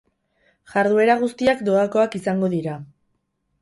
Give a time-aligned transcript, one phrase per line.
[0.71, 2.79] Jarduera guztiak doakoak izango dira.